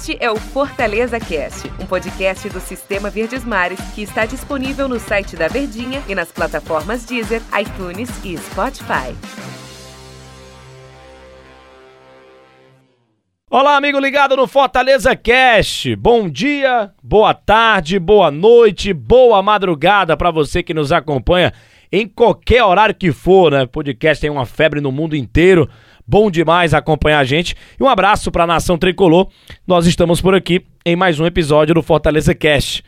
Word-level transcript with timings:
Este 0.00 0.16
é 0.18 0.30
o 0.30 0.36
Fortaleza 0.36 1.20
Cast, 1.20 1.70
um 1.78 1.84
podcast 1.84 2.48
do 2.48 2.58
Sistema 2.58 3.10
Verdes 3.10 3.44
Mares 3.44 3.78
que 3.94 4.00
está 4.00 4.24
disponível 4.24 4.88
no 4.88 4.98
site 4.98 5.36
da 5.36 5.46
Verdinha 5.46 6.02
e 6.08 6.14
nas 6.14 6.32
plataformas 6.32 7.04
Deezer, 7.04 7.42
iTunes 7.60 8.08
e 8.24 8.34
Spotify. 8.38 9.14
Olá, 13.50 13.76
amigo 13.76 14.00
ligado 14.00 14.36
no 14.36 14.46
Fortaleza 14.46 15.14
Cast. 15.14 15.94
Bom 15.96 16.30
dia, 16.30 16.94
boa 17.02 17.34
tarde, 17.34 17.98
boa 17.98 18.30
noite, 18.30 18.94
boa 18.94 19.42
madrugada 19.42 20.16
para 20.16 20.30
você 20.30 20.62
que 20.62 20.72
nos 20.72 20.92
acompanha 20.92 21.52
em 21.92 22.08
qualquer 22.08 22.64
horário 22.64 22.94
que 22.94 23.12
for, 23.12 23.52
né? 23.52 23.64
O 23.64 23.68
podcast 23.68 24.18
tem 24.18 24.30
uma 24.30 24.46
febre 24.46 24.80
no 24.80 24.90
mundo 24.90 25.14
inteiro. 25.14 25.68
Bom 26.10 26.28
demais 26.28 26.74
acompanhar 26.74 27.20
a 27.20 27.24
gente. 27.24 27.54
E 27.78 27.82
um 27.84 27.88
abraço 27.88 28.32
para 28.32 28.42
a 28.42 28.46
nação 28.46 28.76
tricolor. 28.76 29.28
Nós 29.64 29.86
estamos 29.86 30.20
por 30.20 30.34
aqui 30.34 30.66
em 30.84 30.96
mais 30.96 31.20
um 31.20 31.24
episódio 31.24 31.72
do 31.72 31.84
Fortaleza 31.84 32.34
Cast. 32.34 32.82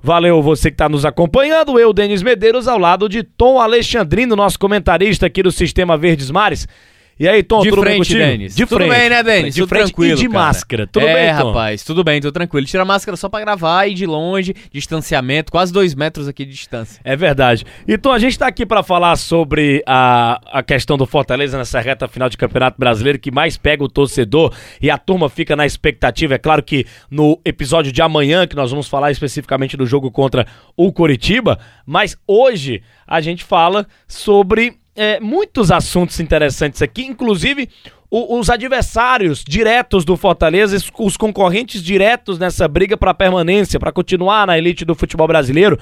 Valeu 0.00 0.40
você 0.40 0.70
que 0.70 0.74
está 0.74 0.88
nos 0.88 1.04
acompanhando. 1.04 1.76
Eu, 1.76 1.92
Denis 1.92 2.22
Medeiros, 2.22 2.68
ao 2.68 2.78
lado 2.78 3.08
de 3.08 3.24
Tom 3.24 3.60
Alexandrino, 3.60 4.36
nosso 4.36 4.60
comentarista 4.60 5.26
aqui 5.26 5.42
do 5.42 5.50
Sistema 5.50 5.96
Verdes 5.96 6.30
Mares. 6.30 6.68
E 7.18 7.26
aí, 7.28 7.42
Tom, 7.42 7.62
de 7.62 7.70
tudo 7.70 7.82
frente, 7.82 8.14
bem 8.14 8.38
Denis. 8.38 8.54
De 8.54 8.64
tudo 8.64 8.84
frente. 8.84 8.96
bem, 8.96 9.10
né, 9.10 9.22
Denis? 9.24 9.54
De 9.54 9.62
tudo 9.62 9.68
frente 9.68 9.86
tranquilo, 9.86 10.12
e 10.12 10.16
de 10.16 10.28
cara. 10.28 10.44
máscara. 10.44 10.86
Tudo 10.86 11.06
é, 11.06 11.14
bem, 11.14 11.36
Tom? 11.36 11.48
rapaz, 11.48 11.82
tudo 11.82 12.04
bem, 12.04 12.20
tudo 12.20 12.32
tranquilo. 12.32 12.64
Tira 12.64 12.82
a 12.82 12.86
máscara 12.86 13.16
só 13.16 13.28
pra 13.28 13.40
gravar 13.40 13.88
e 13.88 13.94
de 13.94 14.06
longe, 14.06 14.54
distanciamento, 14.72 15.50
quase 15.50 15.72
dois 15.72 15.96
metros 15.96 16.28
aqui 16.28 16.44
de 16.44 16.52
distância. 16.52 17.00
É 17.02 17.16
verdade. 17.16 17.64
Então 17.88 18.12
a 18.12 18.20
gente 18.20 18.32
está 18.32 18.46
aqui 18.46 18.64
para 18.64 18.84
falar 18.84 19.16
sobre 19.16 19.82
a, 19.84 20.40
a 20.46 20.62
questão 20.62 20.96
do 20.96 21.06
Fortaleza 21.06 21.58
nessa 21.58 21.80
reta 21.80 22.06
final 22.06 22.28
de 22.28 22.36
Campeonato 22.36 22.78
Brasileiro 22.78 23.18
que 23.18 23.32
mais 23.32 23.56
pega 23.56 23.82
o 23.82 23.88
torcedor 23.88 24.54
e 24.80 24.88
a 24.88 24.96
turma 24.96 25.28
fica 25.28 25.56
na 25.56 25.66
expectativa. 25.66 26.34
É 26.34 26.38
claro 26.38 26.62
que 26.62 26.86
no 27.10 27.40
episódio 27.44 27.90
de 27.90 28.00
amanhã, 28.00 28.46
que 28.46 28.54
nós 28.54 28.70
vamos 28.70 28.86
falar 28.86 29.10
especificamente 29.10 29.76
do 29.76 29.86
jogo 29.86 30.08
contra 30.08 30.46
o 30.76 30.92
Coritiba, 30.92 31.58
mas 31.84 32.16
hoje 32.28 32.80
a 33.06 33.20
gente 33.20 33.42
fala 33.42 33.86
sobre 34.06 34.78
é, 34.98 35.20
muitos 35.20 35.70
assuntos 35.70 36.18
interessantes 36.20 36.82
aqui, 36.82 37.02
inclusive 37.06 37.68
o- 38.10 38.38
os 38.38 38.48
adversários 38.50 39.44
diretos 39.46 40.04
do 40.04 40.16
Fortaleza, 40.16 40.76
os- 40.98 41.16
concorrentes 41.16 41.82
diretos 41.82 42.38
nessa 42.38 42.66
briga 42.66 42.96
para 42.96 43.14
permanência, 43.14 43.78
para 43.78 43.92
continuar 43.92 44.46
na 44.46 44.58
elite 44.58 44.84
do 44.84 44.94
futebol 44.94 45.26
brasileiro. 45.28 45.78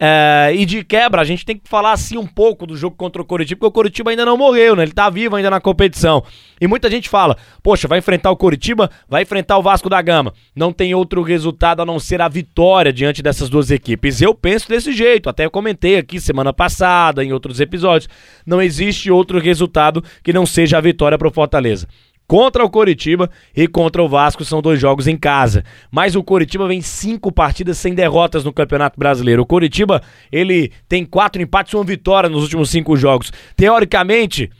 É, 0.00 0.52
e 0.54 0.64
de 0.64 0.84
quebra, 0.84 1.20
a 1.20 1.24
gente 1.24 1.44
tem 1.44 1.56
que 1.56 1.68
falar 1.68 1.90
assim 1.90 2.16
um 2.16 2.26
pouco 2.26 2.64
do 2.64 2.76
jogo 2.76 2.94
contra 2.94 3.20
o 3.20 3.24
Coritiba, 3.24 3.58
porque 3.58 3.68
o 3.68 3.72
Coritiba 3.72 4.10
ainda 4.10 4.24
não 4.24 4.36
morreu, 4.36 4.76
né? 4.76 4.84
Ele 4.84 4.92
tá 4.92 5.10
vivo 5.10 5.34
ainda 5.34 5.50
na 5.50 5.60
competição. 5.60 6.22
E 6.60 6.68
muita 6.68 6.88
gente 6.88 7.08
fala: 7.08 7.36
"Poxa, 7.62 7.88
vai 7.88 7.98
enfrentar 7.98 8.30
o 8.30 8.36
Coritiba, 8.36 8.88
vai 9.08 9.22
enfrentar 9.22 9.58
o 9.58 9.62
Vasco 9.62 9.88
da 9.88 10.00
Gama. 10.00 10.32
Não 10.54 10.72
tem 10.72 10.94
outro 10.94 11.22
resultado 11.22 11.82
a 11.82 11.86
não 11.86 11.98
ser 11.98 12.20
a 12.20 12.28
vitória 12.28 12.92
diante 12.92 13.22
dessas 13.22 13.50
duas 13.50 13.72
equipes". 13.72 14.22
Eu 14.22 14.34
penso 14.34 14.68
desse 14.68 14.92
jeito, 14.92 15.28
até 15.28 15.44
eu 15.44 15.50
comentei 15.50 15.96
aqui 15.96 16.20
semana 16.20 16.52
passada 16.52 17.24
em 17.24 17.32
outros 17.32 17.58
episódios. 17.58 18.08
Não 18.46 18.62
existe 18.62 19.10
outro 19.10 19.40
resultado 19.40 20.02
que 20.22 20.32
não 20.32 20.46
seja 20.46 20.78
a 20.78 20.80
vitória 20.80 21.18
pro 21.18 21.32
Fortaleza. 21.32 21.88
Contra 22.28 22.62
o 22.62 22.68
Coritiba 22.68 23.30
e 23.56 23.66
contra 23.66 24.02
o 24.02 24.08
Vasco 24.08 24.44
são 24.44 24.60
dois 24.60 24.78
jogos 24.78 25.06
em 25.08 25.16
casa. 25.16 25.64
Mas 25.90 26.14
o 26.14 26.22
Coritiba 26.22 26.68
vem 26.68 26.82
cinco 26.82 27.32
partidas 27.32 27.78
sem 27.78 27.94
derrotas 27.94 28.44
no 28.44 28.52
Campeonato 28.52 28.98
Brasileiro. 29.00 29.40
O 29.40 29.46
Coritiba, 29.46 30.02
ele 30.30 30.70
tem 30.86 31.06
quatro 31.06 31.40
empates 31.40 31.72
e 31.72 31.76
uma 31.76 31.84
vitória 31.84 32.28
nos 32.28 32.42
últimos 32.42 32.68
cinco 32.68 32.98
jogos. 32.98 33.32
Teoricamente, 33.56 34.50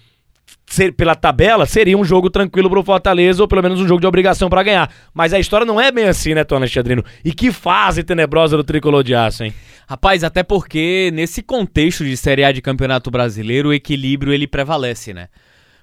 ser- 0.65 0.93
pela 0.95 1.15
tabela, 1.15 1.67
seria 1.67 1.99
um 1.99 2.05
jogo 2.05 2.31
tranquilo 2.31 2.71
pro 2.71 2.83
Fortaleza, 2.83 3.43
ou 3.43 3.47
pelo 3.47 3.63
menos 3.63 3.79
um 3.83 3.87
jogo 3.87 4.01
de 4.01 4.07
obrigação 4.07 4.49
pra 4.49 4.63
ganhar. 4.63 4.91
Mas 5.13 5.35
a 5.35 5.39
história 5.39 5.67
não 5.67 5.79
é 5.79 5.93
bem 5.93 6.07
assim, 6.07 6.33
né, 6.33 6.45
Tony 6.45 6.63
Alexandrino? 6.63 7.05
E 7.23 7.35
que 7.35 7.53
fase 7.53 8.03
tenebrosa 8.03 8.57
do 8.57 8.65
tricolor 8.65 9.05
de 9.05 9.15
aço, 9.15 9.45
hein? 9.45 9.53
Rapaz, 9.87 10.25
até 10.25 10.43
porque 10.43 11.11
nesse 11.13 11.43
contexto 11.43 12.03
de 12.03 12.17
Série 12.17 12.45
A 12.45 12.51
de 12.51 12.63
Campeonato 12.63 13.11
Brasileiro, 13.11 13.69
o 13.69 13.75
equilíbrio 13.75 14.33
ele 14.33 14.47
prevalece, 14.47 15.13
né? 15.13 15.29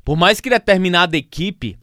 Por 0.03 0.15
mais 0.15 0.39
que 0.39 0.51
determinada 0.51 1.17
equipe 1.17 1.75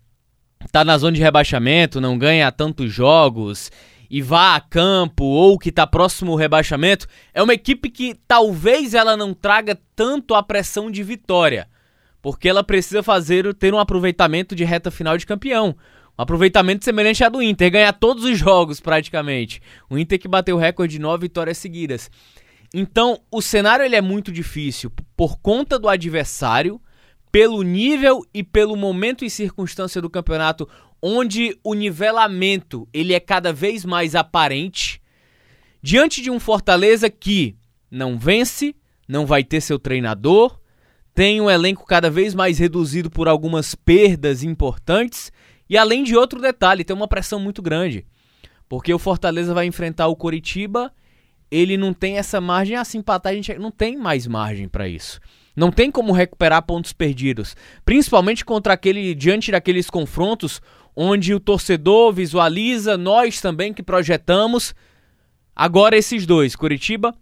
tá 0.70 0.84
na 0.84 0.96
zona 0.98 1.16
de 1.16 1.22
rebaixamento, 1.22 2.00
não 2.00 2.18
ganha 2.18 2.52
tantos 2.52 2.92
jogos 2.92 3.70
e 4.12 4.20
vá 4.20 4.56
a 4.56 4.60
campo 4.60 5.24
ou 5.24 5.58
que 5.58 5.72
tá 5.72 5.86
próximo 5.86 6.32
ao 6.32 6.36
rebaixamento, 6.36 7.06
é 7.32 7.42
uma 7.42 7.54
equipe 7.54 7.88
que 7.88 8.14
talvez 8.28 8.92
ela 8.92 9.16
não 9.16 9.32
traga 9.32 9.78
tanto 9.96 10.34
a 10.34 10.42
pressão 10.42 10.90
de 10.90 11.02
vitória, 11.02 11.66
porque 12.20 12.46
ela 12.46 12.62
precisa 12.62 13.02
fazer 13.02 13.54
ter 13.54 13.72
um 13.72 13.78
aproveitamento 13.78 14.54
de 14.54 14.64
reta 14.64 14.90
final 14.90 15.16
de 15.16 15.24
campeão. 15.24 15.74
Um 16.18 16.22
aproveitamento 16.22 16.84
semelhante 16.84 17.24
ao 17.24 17.30
do 17.30 17.42
Inter, 17.42 17.70
ganhar 17.70 17.92
todos 17.94 18.24
os 18.24 18.38
jogos 18.38 18.80
praticamente. 18.80 19.62
O 19.88 19.96
Inter 19.96 20.18
que 20.18 20.28
bateu 20.28 20.56
o 20.56 20.58
recorde 20.58 20.92
de 20.92 21.00
nove 21.00 21.22
vitórias 21.22 21.56
seguidas. 21.56 22.10
Então, 22.74 23.18
o 23.30 23.40
cenário 23.40 23.82
ele 23.82 23.96
é 23.96 24.02
muito 24.02 24.30
difícil 24.30 24.92
por 25.16 25.38
conta 25.38 25.78
do 25.78 25.88
adversário, 25.88 26.78
pelo 27.32 27.62
nível 27.62 28.20
e 28.32 28.44
pelo 28.44 28.76
momento 28.76 29.24
e 29.24 29.30
circunstância 29.30 30.02
do 30.02 30.10
campeonato, 30.10 30.68
onde 31.00 31.58
o 31.64 31.72
nivelamento 31.72 32.86
ele 32.92 33.14
é 33.14 33.18
cada 33.18 33.52
vez 33.52 33.86
mais 33.86 34.14
aparente, 34.14 35.00
diante 35.82 36.20
de 36.20 36.30
um 36.30 36.38
Fortaleza 36.38 37.08
que 37.08 37.56
não 37.90 38.18
vence, 38.18 38.76
não 39.08 39.24
vai 39.24 39.42
ter 39.42 39.62
seu 39.62 39.78
treinador, 39.78 40.60
tem 41.14 41.40
um 41.40 41.50
elenco 41.50 41.86
cada 41.86 42.10
vez 42.10 42.34
mais 42.34 42.58
reduzido 42.58 43.10
por 43.10 43.26
algumas 43.26 43.74
perdas 43.74 44.42
importantes 44.42 45.32
e 45.68 45.76
além 45.76 46.04
de 46.04 46.14
outro 46.14 46.40
detalhe, 46.40 46.84
tem 46.84 46.94
uma 46.94 47.08
pressão 47.08 47.40
muito 47.40 47.62
grande. 47.62 48.06
Porque 48.68 48.92
o 48.92 48.98
Fortaleza 48.98 49.54
vai 49.54 49.66
enfrentar 49.66 50.06
o 50.06 50.16
Coritiba, 50.16 50.92
ele 51.50 51.78
não 51.78 51.94
tem 51.94 52.18
essa 52.18 52.40
margem, 52.42 52.76
ah, 52.76 52.84
se 52.84 52.98
empatar 52.98 53.32
a 53.32 53.34
gente 53.34 53.54
não 53.58 53.70
tem 53.70 53.96
mais 53.96 54.26
margem 54.26 54.68
para 54.68 54.86
isso. 54.86 55.18
Não 55.54 55.70
tem 55.70 55.90
como 55.90 56.12
recuperar 56.12 56.62
pontos 56.62 56.92
perdidos, 56.92 57.54
principalmente 57.84 58.44
contra 58.44 58.72
aquele 58.72 59.14
diante 59.14 59.50
daqueles 59.50 59.90
confrontos 59.90 60.60
onde 60.96 61.34
o 61.34 61.40
torcedor 61.40 62.12
visualiza, 62.12 62.96
nós 62.96 63.40
também 63.40 63.72
que 63.72 63.82
projetamos. 63.82 64.74
Agora 65.54 65.96
esses 65.96 66.26
dois, 66.26 66.56
Coritiba, 66.56 67.14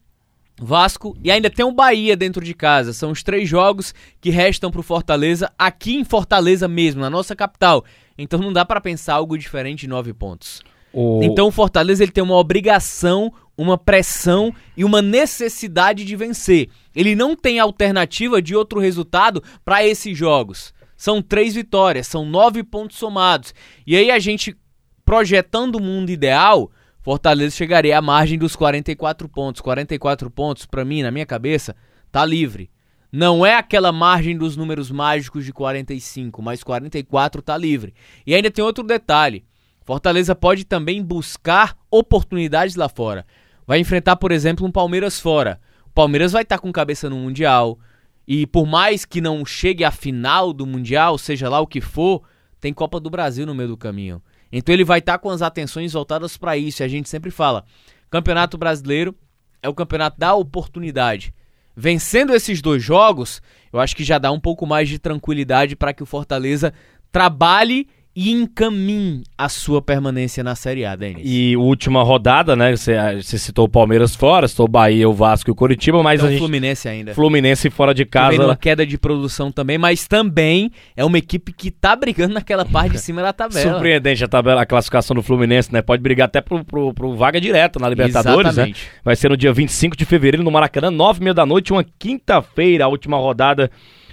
Vasco 0.60 1.16
e 1.24 1.30
ainda 1.30 1.48
tem 1.48 1.64
o 1.64 1.72
Bahia 1.72 2.16
dentro 2.16 2.44
de 2.44 2.54
casa. 2.54 2.92
São 2.92 3.10
os 3.10 3.22
três 3.22 3.48
jogos 3.48 3.94
que 4.20 4.30
restam 4.30 4.70
pro 4.70 4.82
Fortaleza 4.82 5.50
aqui 5.58 5.96
em 5.96 6.04
Fortaleza 6.04 6.68
mesmo, 6.68 7.00
na 7.00 7.10
nossa 7.10 7.34
capital. 7.34 7.84
Então 8.18 8.38
não 8.38 8.52
dá 8.52 8.64
para 8.64 8.80
pensar 8.80 9.14
algo 9.14 9.38
diferente 9.38 9.80
de 9.80 9.88
nove 9.88 10.12
pontos. 10.12 10.62
O... 10.92 11.20
Então 11.22 11.48
o 11.48 11.52
Fortaleza 11.52 12.02
ele 12.02 12.12
tem 12.12 12.22
uma 12.22 12.36
obrigação, 12.36 13.32
uma 13.60 13.76
pressão 13.76 14.54
e 14.74 14.84
uma 14.84 15.02
necessidade 15.02 16.04
de 16.04 16.16
vencer. 16.16 16.68
Ele 16.94 17.14
não 17.14 17.36
tem 17.36 17.58
alternativa 17.58 18.40
de 18.40 18.56
outro 18.56 18.80
resultado 18.80 19.42
para 19.64 19.86
esses 19.86 20.16
jogos. 20.16 20.72
São 20.96 21.20
três 21.20 21.54
vitórias, 21.54 22.06
são 22.06 22.24
nove 22.24 22.62
pontos 22.62 22.96
somados. 22.96 23.54
E 23.86 23.96
aí 23.96 24.10
a 24.10 24.18
gente 24.18 24.56
projetando 25.04 25.76
o 25.76 25.82
mundo 25.82 26.10
ideal, 26.10 26.70
Fortaleza 27.02 27.54
chegaria 27.54 27.98
à 27.98 28.02
margem 28.02 28.38
dos 28.38 28.56
44 28.56 29.28
pontos. 29.28 29.60
44 29.60 30.30
pontos, 30.30 30.64
para 30.64 30.84
mim, 30.84 31.02
na 31.02 31.10
minha 31.10 31.26
cabeça, 31.26 31.76
tá 32.10 32.24
livre. 32.24 32.70
Não 33.12 33.44
é 33.44 33.56
aquela 33.56 33.92
margem 33.92 34.38
dos 34.38 34.56
números 34.56 34.90
mágicos 34.90 35.44
de 35.44 35.52
45, 35.52 36.40
mas 36.40 36.62
44 36.62 37.42
tá 37.42 37.56
livre. 37.58 37.92
E 38.26 38.34
ainda 38.34 38.50
tem 38.50 38.64
outro 38.64 38.84
detalhe. 38.84 39.44
Fortaleza 39.84 40.34
pode 40.34 40.64
também 40.64 41.02
buscar 41.02 41.76
oportunidades 41.90 42.76
lá 42.76 42.88
fora. 42.88 43.26
Vai 43.66 43.78
enfrentar, 43.78 44.16
por 44.16 44.32
exemplo, 44.32 44.66
um 44.66 44.72
Palmeiras 44.72 45.18
fora. 45.20 45.60
O 45.86 45.90
Palmeiras 45.90 46.32
vai 46.32 46.42
estar 46.42 46.58
com 46.58 46.72
cabeça 46.72 47.08
no 47.08 47.16
Mundial. 47.16 47.78
E 48.26 48.46
por 48.46 48.66
mais 48.66 49.04
que 49.04 49.20
não 49.20 49.44
chegue 49.44 49.84
à 49.84 49.90
final 49.90 50.52
do 50.52 50.66
Mundial, 50.66 51.18
seja 51.18 51.48
lá 51.48 51.60
o 51.60 51.66
que 51.66 51.80
for, 51.80 52.22
tem 52.60 52.72
Copa 52.72 53.00
do 53.00 53.10
Brasil 53.10 53.46
no 53.46 53.54
meio 53.54 53.70
do 53.70 53.76
caminho. 53.76 54.22
Então 54.52 54.72
ele 54.72 54.84
vai 54.84 54.98
estar 54.98 55.18
com 55.18 55.30
as 55.30 55.42
atenções 55.42 55.92
voltadas 55.92 56.36
para 56.36 56.56
isso. 56.56 56.82
E 56.82 56.84
a 56.84 56.88
gente 56.88 57.08
sempre 57.08 57.30
fala: 57.30 57.64
Campeonato 58.10 58.58
Brasileiro 58.58 59.14
é 59.62 59.68
o 59.68 59.74
campeonato 59.74 60.18
da 60.18 60.34
oportunidade. 60.34 61.34
Vencendo 61.76 62.34
esses 62.34 62.60
dois 62.60 62.82
jogos, 62.82 63.40
eu 63.72 63.80
acho 63.80 63.96
que 63.96 64.04
já 64.04 64.18
dá 64.18 64.30
um 64.30 64.40
pouco 64.40 64.66
mais 64.66 64.88
de 64.88 64.98
tranquilidade 64.98 65.76
para 65.76 65.94
que 65.94 66.02
o 66.02 66.06
Fortaleza 66.06 66.74
trabalhe 67.12 67.88
e 68.22 68.30
encaminhe 68.32 69.22
a 69.38 69.48
sua 69.48 69.80
permanência 69.80 70.44
na 70.44 70.54
Série 70.54 70.84
A, 70.84 70.94
Denis. 70.94 71.22
E 71.24 71.56
última 71.56 72.02
rodada, 72.02 72.54
né? 72.54 72.76
Você 72.76 72.92
você 73.14 73.38
citou 73.38 73.64
o 73.64 73.68
Palmeiras 73.68 74.14
fora, 74.14 74.46
citou 74.46 74.66
o 74.66 74.68
Bahia, 74.68 75.08
o 75.08 75.14
Vasco 75.14 75.48
e 75.48 75.52
o 75.52 75.54
Curitiba, 75.54 76.02
mas 76.02 76.20
Então, 76.20 76.28
a 76.28 76.30
gente. 76.30 76.38
Fluminense 76.40 76.86
ainda. 76.86 77.14
Fluminense 77.14 77.70
fora 77.70 77.94
de 77.94 78.04
casa. 78.04 78.36
numa 78.36 78.54
queda 78.54 78.84
de 78.84 78.98
produção 78.98 79.50
também, 79.50 79.78
mas 79.78 80.06
também 80.06 80.70
é 80.94 81.02
uma 81.02 81.16
equipe 81.16 81.50
que 81.50 81.70
tá 81.70 81.96
brigando 81.96 82.34
naquela 82.34 82.66
parte 82.66 82.92
de 82.92 82.98
cima 83.00 83.22
da 83.22 83.32
tabela. 83.32 83.72
Surpreendente 83.72 84.22
a 84.22 84.28
tabela, 84.28 84.60
a 84.60 84.66
classificação 84.66 85.16
do 85.16 85.22
Fluminense, 85.22 85.72
né? 85.72 85.80
Pode 85.80 86.02
brigar 86.02 86.26
até 86.26 86.42
pro, 86.42 86.62
pro, 86.62 86.92
pro 86.92 87.16
vaga 87.16 87.40
direta 87.40 87.78
na 87.80 87.88
Libertadores, 87.88 88.54
né? 88.54 88.64
Exatamente. 88.64 88.86
Vai 89.02 89.16
ser 89.16 89.30
no 89.30 89.36
dia 89.36 89.50
25 89.50 89.96
de 89.96 90.04
fevereiro 90.04 90.44
no 90.44 90.50
Maracanã, 90.50 90.90
nove 90.90 91.20
e 91.20 91.24
meia 91.24 91.32
da 91.32 91.46
noite, 91.46 91.72
uma 91.72 91.86
quinta-feira, 91.98 92.84
a 92.84 92.88
última 92.88 93.16
rodada 93.16 93.70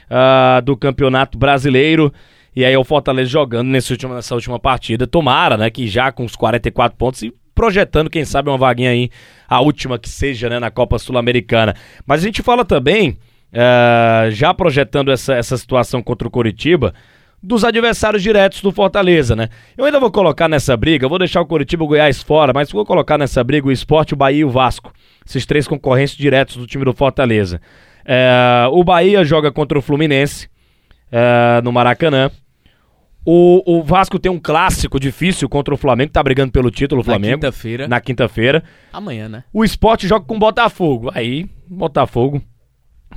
ah, 0.09 0.61
do 0.63 0.77
Campeonato 0.77 1.37
Brasileiro. 1.37 2.13
E 2.57 2.65
aí 2.65 2.75
o 2.75 2.83
Fortaleza 2.83 3.29
jogando 3.29 3.67
nesse 3.67 3.91
último, 3.91 4.15
nessa 4.15 4.33
última 4.33 4.59
partida. 4.59 5.05
Tomara, 5.05 5.57
né? 5.57 5.69
Que 5.69 5.87
já 5.87 6.11
com 6.11 6.25
os 6.25 6.35
44 6.35 6.97
pontos 6.97 7.21
e 7.21 7.31
projetando, 7.53 8.09
quem 8.09 8.25
sabe, 8.25 8.49
uma 8.49 8.57
vaguinha 8.57 8.89
aí, 8.89 9.11
a 9.47 9.61
última 9.61 9.99
que 9.99 10.09
seja, 10.09 10.49
né, 10.49 10.57
na 10.57 10.71
Copa 10.71 10.97
Sul-Americana. 10.97 11.75
Mas 12.03 12.21
a 12.21 12.25
gente 12.25 12.41
fala 12.41 12.65
também, 12.65 13.11
uh, 13.11 14.31
já 14.31 14.55
projetando 14.55 15.11
essa, 15.11 15.35
essa 15.35 15.55
situação 15.55 16.01
contra 16.01 16.27
o 16.27 16.31
Coritiba, 16.31 16.95
dos 17.43 17.63
adversários 17.63 18.23
diretos 18.23 18.59
do 18.59 18.71
Fortaleza, 18.71 19.35
né? 19.35 19.49
Eu 19.77 19.85
ainda 19.85 19.99
vou 19.99 20.09
colocar 20.09 20.49
nessa 20.49 20.75
briga, 20.75 21.07
vou 21.07 21.19
deixar 21.19 21.41
o 21.41 21.45
Coritiba 21.45 21.83
e 21.83 21.85
o 21.85 21.87
Goiás 21.87 22.23
fora, 22.23 22.53
mas 22.55 22.71
vou 22.71 22.83
colocar 22.83 23.19
nessa 23.19 23.43
briga 23.43 23.67
o 23.67 23.71
Esporte, 23.71 24.15
o 24.15 24.17
Bahia 24.17 24.39
e 24.39 24.45
o 24.45 24.49
Vasco. 24.49 24.91
Esses 25.23 25.45
três 25.45 25.67
concorrentes 25.67 26.17
diretos 26.17 26.57
do 26.57 26.65
time 26.65 26.83
do 26.83 26.93
Fortaleza. 26.93 27.61
É, 28.03 28.67
o 28.71 28.83
Bahia 28.83 29.23
joga 29.23 29.51
contra 29.51 29.77
o 29.77 29.81
Fluminense 29.81 30.49
é, 31.11 31.61
no 31.63 31.71
Maracanã. 31.71 32.31
O, 33.29 33.61
o, 33.65 33.83
Vasco 33.83 34.17
tem 34.17 34.31
um 34.31 34.39
clássico 34.39 34.97
difícil 34.97 35.49
contra 35.49 35.73
o 35.73 35.77
Flamengo, 35.77 36.13
tá 36.13 36.23
brigando 36.23 36.49
pelo 36.49 36.71
título, 36.71 37.01
o 37.01 37.03
Flamengo. 37.03 37.31
Na 37.31 37.35
quinta-feira. 37.35 37.87
Na 37.89 37.99
quinta-feira. 37.99 38.63
Amanhã, 38.93 39.27
né? 39.27 39.43
O 39.51 39.65
esporte 39.65 40.07
joga 40.07 40.25
com 40.25 40.37
o 40.37 40.39
Botafogo. 40.39 41.11
Aí, 41.13 41.45
Botafogo 41.67 42.41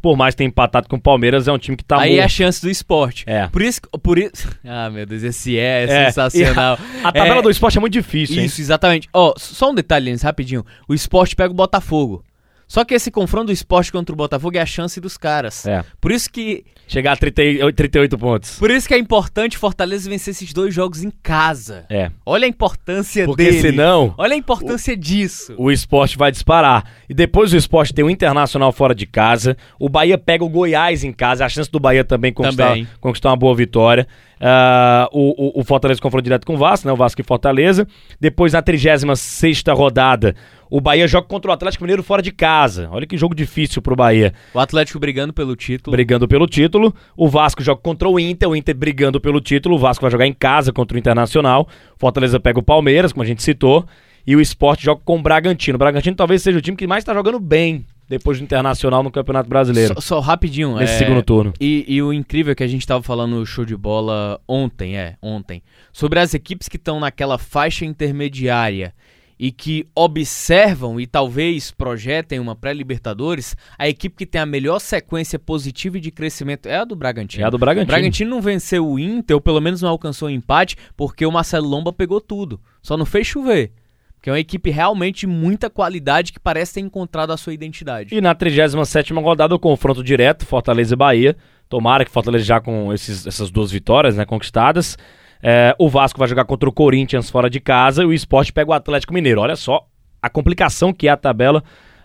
por 0.03 0.17
mais 0.17 0.35
ter 0.35 0.45
empatado 0.45 0.89
com 0.89 0.97
o 0.97 1.01
Palmeiras, 1.01 1.47
é 1.47 1.53
um 1.53 1.59
time 1.59 1.77
que 1.77 1.85
tá 1.85 2.01
Aí 2.01 2.11
morto. 2.11 2.23
é 2.23 2.25
a 2.25 2.29
chance 2.29 2.61
do 2.61 2.71
esporte. 2.71 3.25
É. 3.27 3.47
Por 3.49 3.61
isso, 3.61 3.81
por 4.03 4.19
isso... 4.19 4.49
Ah, 4.65 4.89
meu 4.89 5.05
Deus, 5.05 5.23
esse 5.23 5.59
é, 5.59 5.83
é 5.83 6.07
sensacional. 6.07 6.79
A, 7.05 7.09
a, 7.09 7.13
tabela 7.13 7.41
é, 7.41 7.43
do 7.43 7.51
esporte 7.51 7.77
é 7.77 7.81
muito 7.81 7.93
difícil, 7.93 8.43
Isso, 8.43 8.61
hein? 8.61 8.65
exatamente. 8.65 9.09
Ó, 9.13 9.33
oh, 9.35 9.39
só 9.39 9.71
um 9.71 9.75
detalhe, 9.75 10.15
rapidinho. 10.17 10.65
O 10.89 10.95
esporte 10.95 11.37
pega 11.37 11.51
o 11.51 11.55
Botafogo. 11.55 12.25
Só 12.71 12.85
que 12.85 12.95
esse 12.95 13.11
confronto 13.11 13.47
do 13.47 13.53
esporte 13.53 13.91
contra 13.91 14.13
o 14.13 14.17
Botafogo 14.17 14.57
é 14.57 14.61
a 14.61 14.65
chance 14.65 15.01
dos 15.01 15.17
caras. 15.17 15.67
É. 15.67 15.85
Por 16.01 16.13
isso 16.13 16.31
que. 16.31 16.65
Chegar 16.87 17.15
a 17.15 17.17
38, 17.17 17.75
38 17.75 18.17
pontos. 18.17 18.59
Por 18.61 18.71
isso 18.71 18.87
que 18.87 18.95
é 18.95 18.99
importante 18.99 19.59
Fortaleza 19.59 20.09
vencer 20.09 20.31
esses 20.31 20.53
dois 20.53 20.73
jogos 20.73 21.03
em 21.03 21.11
casa. 21.11 21.85
É. 21.91 22.13
Olha 22.25 22.45
a 22.45 22.49
importância 22.49 23.25
Porque 23.25 23.43
dele. 23.43 23.61
senão. 23.61 24.15
Olha 24.17 24.35
a 24.35 24.37
importância 24.37 24.95
o, 24.95 24.97
disso. 24.97 25.53
O 25.59 25.73
esporte 25.73 26.17
vai 26.17 26.31
disparar. 26.31 26.85
E 27.09 27.15
depois 27.15 27.53
o 27.53 27.57
esporte 27.57 27.93
tem 27.93 28.05
o 28.05 28.11
Internacional 28.11 28.71
fora 28.71 28.95
de 28.95 29.05
casa. 29.05 29.57
O 29.77 29.89
Bahia 29.89 30.17
pega 30.17 30.45
o 30.45 30.49
Goiás 30.49 31.03
em 31.03 31.13
casa. 31.13 31.45
A 31.45 31.49
chance 31.49 31.69
do 31.69 31.81
Bahia 31.81 32.05
também 32.05 32.33
conquistar, 32.33 32.69
também. 32.69 32.89
conquistar 33.01 33.31
uma 33.31 33.37
boa 33.37 33.57
vitória. 33.57 34.07
Uh, 34.41 35.05
o, 35.13 35.61
o, 35.61 35.65
Fortaleza 35.65 36.01
confronto 36.01 36.25
direto 36.25 36.47
com 36.47 36.55
o 36.55 36.57
Vasco, 36.57 36.89
né? 36.89 36.93
O 36.93 36.97
Vasco 36.97 37.21
e 37.21 37.25
Fortaleza. 37.25 37.87
Depois, 38.19 38.55
na 38.55 38.63
36 38.63 39.63
rodada, 39.69 40.35
o 40.71 40.81
Bahia 40.81 41.07
joga 41.07 41.29
contra 41.29 41.51
o 41.51 41.53
Atlético 41.53 41.85
Mineiro 41.85 42.03
fora 42.03 42.23
de 42.23 42.33
casa. 42.33 42.89
Olha 42.91 43.07
que 43.07 43.19
jogo 43.19 43.35
difícil 43.35 43.83
pro 43.83 43.95
Bahia. 43.95 44.33
O 44.55 44.59
Atlético 44.59 44.99
brigando 44.99 45.35
pelo 45.35 45.55
título. 45.55 45.95
Brigando 45.95 46.27
pelo 46.27 46.47
título. 46.47 46.95
O 47.15 47.29
Vasco 47.29 47.63
joga 47.63 47.83
contra 47.83 48.09
o 48.09 48.19
Inter, 48.19 48.49
o 48.49 48.57
Inter 48.57 48.75
brigando 48.75 49.21
pelo 49.21 49.43
título. 49.43 49.77
O 49.77 49.79
Vasco 49.79 50.03
vai 50.03 50.11
jogar 50.11 50.27
em 50.27 50.33
casa 50.33 50.73
contra 50.73 50.97
o 50.97 50.99
Internacional. 50.99 51.69
Fortaleza 51.99 52.41
pega 52.41 52.59
o 52.59 52.63
Palmeiras, 52.63 53.13
como 53.13 53.23
a 53.23 53.27
gente 53.27 53.43
citou. 53.43 53.87
E 54.27 54.35
o 54.35 54.41
Esporte 54.41 54.85
joga 54.85 55.03
com 55.05 55.19
o 55.19 55.23
Bragantino. 55.23 55.77
O 55.77 55.79
Bragantino 55.79 56.17
talvez 56.17 56.41
seja 56.43 56.57
o 56.57 56.63
time 56.63 56.79
que 56.79 56.87
mais 56.87 57.03
está 57.03 57.13
jogando 57.13 57.39
bem 57.39 57.85
depois 58.11 58.39
do 58.39 58.45
Internacional 58.45 59.05
no 59.05 59.11
Campeonato 59.11 59.49
Brasileiro. 59.49 59.95
Só, 59.95 60.01
só 60.01 60.21
rapidinho. 60.21 60.75
Nesse 60.75 60.95
é... 60.95 60.99
segundo 60.99 61.23
turno. 61.23 61.55
E, 61.61 61.85
e, 61.87 62.03
o 62.03 62.13
incrível 62.13 62.51
é 62.51 62.55
que 62.57 62.65
a 62.65 62.67
gente 62.67 62.81
estava 62.81 63.01
falando 63.01 63.37
no 63.37 63.47
show 63.47 63.65
de 63.65 63.77
bola 63.77 64.41
ontem, 64.49 64.99
é, 64.99 65.17
ontem, 65.23 65.63
sobre 65.93 66.19
as 66.19 66.35
equipes 66.35 66.69
que 66.69 66.77
estão 66.77 66.99
naquela 66.99 67.39
faixa 67.39 67.85
intermediária 67.85 68.93
e 69.39 69.53
que 69.53 69.87
observam 69.95 71.01
e 71.01 71.07
talvez 71.07 71.71
projetem 71.71 72.41
uma 72.41 72.57
pré-Libertadores, 72.57 73.57
a 73.79 73.89
equipe 73.89 74.17
que 74.17 74.27
tem 74.27 74.41
a 74.41 74.45
melhor 74.45 74.81
sequência 74.81 75.39
positiva 75.39 75.97
e 75.97 76.01
de 76.01 76.11
crescimento 76.11 76.67
é 76.67 76.77
a 76.77 76.85
do 76.85 76.97
Bragantino. 76.97 77.45
É 77.45 77.47
a 77.47 77.51
do 77.51 77.57
Bragantino. 77.57 77.85
O 77.85 77.87
Bragantino 77.87 78.31
não 78.31 78.43
venceu 78.43 78.87
o 78.87 78.99
Inter, 78.99 79.37
ou 79.37 79.41
pelo 79.41 79.61
menos 79.61 79.81
não 79.81 79.89
alcançou 79.89 80.29
o 80.29 80.31
empate, 80.31 80.77
porque 80.97 81.25
o 81.25 81.31
Marcelo 81.31 81.69
Lomba 81.69 81.93
pegou 81.93 82.21
tudo. 82.21 82.61
Só 82.83 82.97
não 82.97 83.07
fez 83.07 83.29
chover 83.29 83.73
que 84.21 84.29
é 84.29 84.33
uma 84.33 84.39
equipe 84.39 84.71
realmente 84.71 85.27
muita 85.27 85.71
qualidade 85.71 86.33
que 86.33 86.39
parece 86.39 86.75
ter 86.75 86.81
encontrado 86.81 87.33
a 87.33 87.37
sua 87.37 87.55
identidade. 87.55 88.15
E 88.15 88.21
na 88.21 88.35
37 88.35 89.13
rodada, 89.15 89.55
o 89.55 89.59
confronto 89.59 90.05
direto, 90.05 90.47
Fortaleza 90.47 90.95
e 90.95 90.97
Bahia. 90.97 91.37
Tomara 91.69 92.05
que 92.05 92.11
Fortaleza 92.11 92.45
já 92.45 92.61
com 92.61 92.93
esses, 92.93 93.27
essas 93.27 93.51
duas 93.51 93.71
vitórias 93.71 94.17
né, 94.17 94.25
conquistadas. 94.25 94.99
É, 95.43 95.75
o 95.79 95.89
Vasco 95.89 96.19
vai 96.19 96.29
jogar 96.29 96.45
contra 96.45 96.69
o 96.69 96.73
Corinthians 96.73 97.31
fora 97.31 97.49
de 97.49 97.61
casa 97.61 98.03
e 98.03 98.07
o 98.07 98.13
esporte 98.13 98.53
pega 98.53 98.71
o 98.71 98.75
Atlético 98.75 99.15
Mineiro. 99.15 99.41
Olha 99.41 99.57
só 99.57 99.87
a 100.21 100.29
complicação 100.29 100.93
que 100.93 101.09
é 101.09 101.11
a 101.11 101.17
tabela 101.17 101.63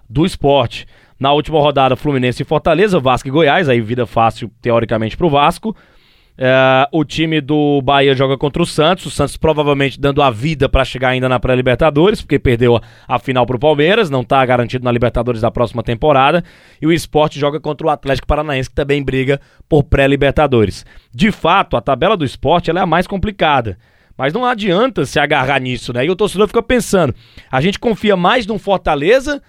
do 0.10 0.26
esporte. 0.26 0.88
Na 1.20 1.34
última 1.34 1.60
rodada, 1.60 1.96
Fluminense 1.96 2.44
e 2.44 2.46
Fortaleza, 2.46 3.00
Vasco 3.00 3.28
e 3.28 3.32
Goiás, 3.32 3.68
aí 3.68 3.82
vida 3.82 4.06
fácil 4.06 4.52
teoricamente 4.62 5.18
para 5.18 5.26
o 5.26 5.30
Vasco. 5.30 5.76
É, 6.38 6.88
o 6.92 7.06
time 7.06 7.40
do 7.40 7.82
Bahia 7.82 8.14
joga 8.14 8.38
contra 8.38 8.62
o 8.62 8.66
Santos. 8.66 9.06
O 9.06 9.10
Santos 9.10 9.38
provavelmente 9.38 10.00
dando 10.00 10.22
a 10.22 10.30
vida 10.30 10.68
para 10.68 10.84
chegar 10.84 11.10
ainda 11.10 11.30
na 11.30 11.40
pré-Libertadores, 11.40 12.22
porque 12.22 12.38
perdeu 12.38 12.76
a, 12.76 12.82
a 13.08 13.20
final 13.20 13.46
pro 13.46 13.58
Palmeiras, 13.58 14.10
não 14.10 14.24
tá 14.24 14.46
garantido 14.46 14.84
na 14.84 14.92
Libertadores 14.92 15.42
da 15.42 15.50
próxima 15.50 15.82
temporada. 15.82 16.44
E 16.82 16.86
o 16.86 16.92
esporte 16.92 17.40
joga 17.40 17.60
contra 17.60 17.88
o 17.88 17.90
Atlético 17.90 18.28
Paranaense, 18.28 18.70
que 18.70 18.76
também 18.76 19.04
briga 19.04 19.40
por 19.70 19.84
pré-Libertadores. 19.84 20.86
De 21.14 21.32
fato, 21.32 21.78
a 21.78 21.82
tabela 21.82 22.18
do 22.18 22.26
esporte 22.26 22.70
é 22.70 22.78
a 22.78 22.86
mais 22.86 23.08
complicada. 23.08 23.78
Mas 24.18 24.34
não 24.34 24.46
adianta 24.46 25.06
se 25.06 25.20
agarrar 25.20 25.60
nisso, 25.60 25.92
né? 25.92 26.06
E 26.06 26.10
o 26.10 26.16
torcedor 26.16 26.48
fica 26.48 26.64
pensando: 26.64 27.14
a 27.52 27.60
gente 27.60 27.80
confia 27.80 28.16
mais 28.16 28.46
no 28.46 28.58
Fortaleza 28.58 29.42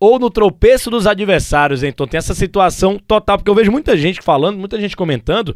ou 0.00 0.18
no 0.18 0.30
tropeço 0.30 0.90
dos 0.90 1.06
adversários? 1.06 1.82
Então 1.82 2.06
tem 2.06 2.16
essa 2.16 2.34
situação 2.34 2.98
total, 2.98 3.36
porque 3.38 3.50
eu 3.50 3.54
vejo 3.54 3.70
muita 3.70 3.96
gente 3.96 4.22
falando, 4.22 4.58
muita 4.58 4.80
gente 4.80 4.96
comentando 4.96 5.54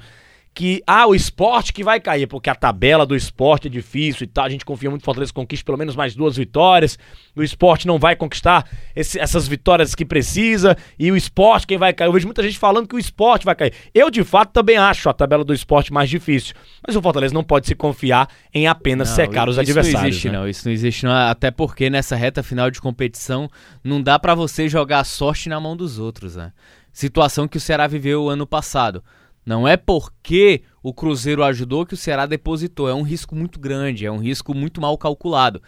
que, 0.52 0.82
ah, 0.86 1.06
o 1.06 1.14
esporte 1.14 1.72
que 1.72 1.84
vai 1.84 2.00
cair, 2.00 2.26
porque 2.26 2.50
a 2.50 2.54
tabela 2.54 3.06
do 3.06 3.14
esporte 3.14 3.68
é 3.68 3.70
difícil 3.70 4.24
e 4.24 4.26
tal, 4.26 4.44
a 4.44 4.48
gente 4.48 4.64
confia 4.64 4.90
muito 4.90 5.02
que 5.02 5.04
o 5.04 5.06
Fortaleza 5.06 5.32
conquiste 5.32 5.64
pelo 5.64 5.78
menos 5.78 5.94
mais 5.94 6.14
duas 6.14 6.36
vitórias, 6.36 6.98
o 7.36 7.42
esporte 7.42 7.86
não 7.86 7.98
vai 7.98 8.16
conquistar 8.16 8.68
esse, 8.94 9.18
essas 9.18 9.46
vitórias 9.46 9.94
que 9.94 10.04
precisa, 10.04 10.76
e 10.98 11.10
o 11.10 11.16
esporte 11.16 11.66
quem 11.66 11.78
vai 11.78 11.92
cair, 11.92 12.08
eu 12.08 12.12
vejo 12.12 12.26
muita 12.26 12.42
gente 12.42 12.58
falando 12.58 12.88
que 12.88 12.96
o 12.96 12.98
esporte 12.98 13.44
vai 13.44 13.54
cair. 13.54 13.72
Eu, 13.94 14.10
de 14.10 14.24
fato, 14.24 14.52
também 14.52 14.76
acho 14.76 15.08
a 15.08 15.12
tabela 15.12 15.44
do 15.44 15.54
esporte 15.54 15.92
mais 15.92 16.10
difícil, 16.10 16.54
mas 16.86 16.96
o 16.96 17.02
Fortaleza 17.02 17.32
não 17.32 17.44
pode 17.44 17.66
se 17.66 17.74
confiar 17.74 18.28
em 18.52 18.66
apenas 18.66 19.08
não, 19.10 19.16
secar 19.16 19.48
os 19.48 19.58
adversários. 19.58 19.88
Isso 19.88 19.98
não 19.98 20.08
existe, 20.08 20.28
né? 20.28 20.38
não, 20.38 20.48
isso 20.48 20.66
não 20.66 20.72
existe, 20.72 21.06
não, 21.06 21.12
até 21.12 21.50
porque 21.50 21.88
nessa 21.88 22.16
reta 22.16 22.42
final 22.42 22.70
de 22.70 22.80
competição 22.80 23.48
não 23.84 24.02
dá 24.02 24.18
para 24.18 24.34
você 24.34 24.68
jogar 24.68 25.00
a 25.00 25.04
sorte 25.04 25.48
na 25.48 25.60
mão 25.60 25.76
dos 25.76 25.98
outros, 25.98 26.34
né? 26.34 26.52
Situação 26.92 27.46
que 27.46 27.56
o 27.56 27.60
Ceará 27.60 27.86
viveu 27.86 28.28
ano 28.28 28.46
passado. 28.46 29.02
Não 29.44 29.66
é 29.66 29.76
porque 29.76 30.62
o 30.82 30.92
Cruzeiro 30.92 31.42
ajudou 31.42 31.86
que 31.86 31.94
o 31.94 31.96
Ceará 31.96 32.26
depositou. 32.26 32.88
É 32.88 32.94
um 32.94 33.02
risco 33.02 33.34
muito 33.34 33.58
grande, 33.58 34.06
é 34.06 34.12
um 34.12 34.18
risco 34.18 34.54
muito 34.54 34.80
mal 34.80 34.96
calculado. 34.96 35.62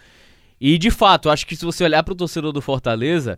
E 0.64 0.78
de 0.78 0.92
fato, 0.92 1.28
acho 1.28 1.44
que 1.44 1.56
se 1.56 1.64
você 1.64 1.82
olhar 1.82 2.04
para 2.04 2.12
o 2.12 2.16
torcedor 2.16 2.52
do 2.52 2.62
Fortaleza, 2.62 3.36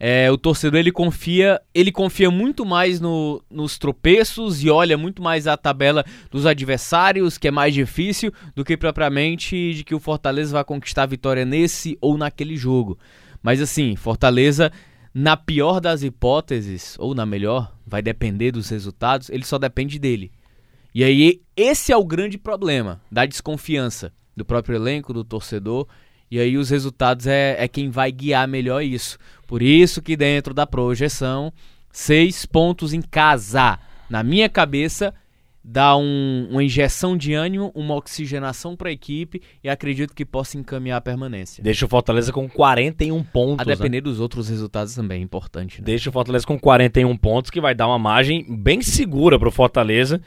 é, 0.00 0.30
o 0.30 0.38
torcedor 0.38 0.80
ele 0.80 0.90
confia, 0.90 1.60
ele 1.74 1.92
confia 1.92 2.30
muito 2.30 2.64
mais 2.64 2.98
no, 2.98 3.42
nos 3.50 3.76
tropeços 3.76 4.64
e 4.64 4.70
olha 4.70 4.96
muito 4.96 5.22
mais 5.22 5.46
a 5.46 5.54
tabela 5.54 6.02
dos 6.30 6.46
adversários, 6.46 7.36
que 7.36 7.48
é 7.48 7.50
mais 7.50 7.74
difícil, 7.74 8.32
do 8.54 8.64
que 8.64 8.74
propriamente 8.74 9.74
de 9.74 9.84
que 9.84 9.94
o 9.94 10.00
Fortaleza 10.00 10.54
vai 10.54 10.64
conquistar 10.64 11.02
a 11.02 11.06
vitória 11.06 11.44
nesse 11.44 11.98
ou 12.00 12.16
naquele 12.16 12.56
jogo. 12.56 12.98
Mas 13.42 13.60
assim, 13.60 13.94
Fortaleza 13.94 14.72
na 15.14 15.36
pior 15.36 15.80
das 15.80 16.02
hipóteses, 16.02 16.96
ou 16.98 17.14
na 17.14 17.26
melhor, 17.26 17.74
vai 17.86 18.00
depender 18.00 18.52
dos 18.52 18.68
resultados, 18.70 19.28
ele 19.28 19.44
só 19.44 19.58
depende 19.58 19.98
dele. 19.98 20.32
E 20.94 21.04
aí, 21.04 21.42
esse 21.56 21.92
é 21.92 21.96
o 21.96 22.04
grande 22.04 22.38
problema 22.38 23.00
da 23.10 23.26
desconfiança 23.26 24.12
do 24.36 24.44
próprio 24.44 24.76
elenco, 24.76 25.12
do 25.12 25.24
torcedor. 25.24 25.86
E 26.30 26.38
aí, 26.38 26.56
os 26.56 26.70
resultados 26.70 27.26
é, 27.26 27.56
é 27.58 27.68
quem 27.68 27.90
vai 27.90 28.10
guiar 28.10 28.48
melhor 28.48 28.82
isso. 28.82 29.18
Por 29.46 29.62
isso 29.62 30.00
que, 30.00 30.16
dentro 30.16 30.54
da 30.54 30.66
projeção, 30.66 31.52
seis 31.90 32.46
pontos 32.46 32.92
em 32.92 33.02
casa. 33.02 33.78
Na 34.08 34.22
minha 34.22 34.48
cabeça, 34.48 35.14
dá 35.64 35.96
um, 35.96 36.48
uma 36.50 36.62
injeção 36.62 37.16
de 37.16 37.34
ânimo, 37.34 37.70
uma 37.74 37.94
oxigenação 37.94 38.76
para 38.76 38.88
a 38.88 38.92
equipe 38.92 39.40
e 39.62 39.68
acredito 39.68 40.14
que 40.14 40.24
possa 40.24 40.58
encaminhar 40.58 40.98
a 40.98 41.00
permanência. 41.00 41.62
Deixa 41.62 41.86
o 41.86 41.88
Fortaleza 41.88 42.32
com 42.32 42.48
41 42.48 43.22
pontos. 43.22 43.66
A 43.66 43.70
depender 43.70 43.98
né? 43.98 44.02
dos 44.02 44.18
outros 44.18 44.48
resultados 44.48 44.94
também 44.94 45.20
é 45.20 45.24
importante. 45.24 45.80
Né? 45.80 45.84
Deixa 45.84 46.10
o 46.10 46.12
Fortaleza 46.12 46.46
com 46.46 46.58
41 46.58 47.16
pontos, 47.16 47.50
que 47.50 47.60
vai 47.60 47.74
dar 47.74 47.86
uma 47.86 47.98
margem 47.98 48.44
bem 48.48 48.82
segura 48.82 49.38
para 49.38 49.48
o 49.48 49.52
Fortaleza 49.52 50.20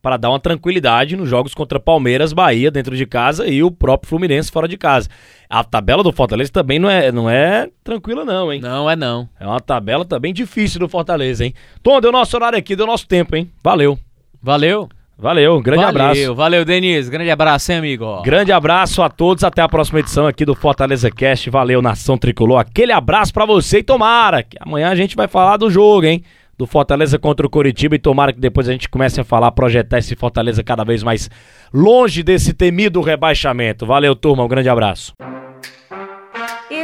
para 0.00 0.16
dar 0.16 0.30
uma 0.30 0.38
tranquilidade 0.38 1.16
nos 1.16 1.28
jogos 1.28 1.54
contra 1.54 1.80
Palmeiras, 1.80 2.32
Bahia 2.32 2.70
dentro 2.70 2.96
de 2.96 3.04
casa 3.04 3.46
e 3.46 3.62
o 3.62 3.70
próprio 3.70 4.08
Fluminense 4.08 4.50
fora 4.50 4.68
de 4.68 4.76
casa. 4.76 5.08
A 5.50 5.64
tabela 5.64 6.02
do 6.02 6.12
Fortaleza 6.12 6.52
também 6.52 6.78
não 6.78 6.88
é, 6.88 7.10
não 7.10 7.28
é 7.28 7.68
tranquila 7.82 8.24
não, 8.24 8.52
hein? 8.52 8.60
Não 8.60 8.88
é 8.88 8.94
não. 8.94 9.28
É 9.40 9.46
uma 9.46 9.60
tabela 9.60 10.04
também 10.04 10.32
difícil 10.32 10.78
do 10.78 10.88
Fortaleza, 10.88 11.44
hein? 11.44 11.52
Tom, 11.82 12.00
deu 12.00 12.12
nosso 12.12 12.36
horário 12.36 12.58
aqui, 12.58 12.76
deu 12.76 12.86
nosso 12.86 13.06
tempo, 13.06 13.34
hein? 13.34 13.50
Valeu. 13.62 13.98
Valeu. 14.42 14.88
Valeu, 15.20 15.60
grande 15.60 15.82
valeu, 15.82 16.00
abraço. 16.02 16.34
Valeu, 16.34 16.64
Denise. 16.64 17.10
Grande 17.10 17.30
abraço, 17.30 17.72
hein, 17.72 17.78
amigo? 17.78 18.22
Grande 18.22 18.52
abraço 18.52 19.02
a 19.02 19.08
todos. 19.08 19.42
Até 19.42 19.60
a 19.60 19.68
próxima 19.68 19.98
edição 19.98 20.28
aqui 20.28 20.44
do 20.44 20.54
Fortaleza 20.54 21.10
Cast. 21.10 21.50
Valeu, 21.50 21.82
Nação 21.82 22.16
Tricolor. 22.16 22.60
Aquele 22.60 22.92
abraço 22.92 23.34
para 23.34 23.44
você 23.44 23.78
e 23.78 23.82
tomara 23.82 24.44
que 24.44 24.56
amanhã 24.60 24.90
a 24.90 24.94
gente 24.94 25.16
vai 25.16 25.26
falar 25.26 25.56
do 25.56 25.68
jogo, 25.68 26.06
hein? 26.06 26.22
do 26.58 26.66
Fortaleza 26.66 27.18
contra 27.18 27.46
o 27.46 27.50
Coritiba 27.50 27.94
e 27.94 28.00
tomara 28.00 28.32
que 28.32 28.40
depois 28.40 28.68
a 28.68 28.72
gente 28.72 28.88
comece 28.88 29.20
a 29.20 29.24
falar, 29.24 29.52
projetar 29.52 29.98
esse 29.98 30.16
Fortaleza 30.16 30.62
cada 30.64 30.82
vez 30.82 31.04
mais 31.04 31.30
longe 31.72 32.22
desse 32.24 32.52
temido 32.52 33.00
rebaixamento. 33.00 33.86
Valeu, 33.86 34.16
turma, 34.16 34.42
um 34.42 34.48
grande 34.48 34.68
abraço. 34.68 35.14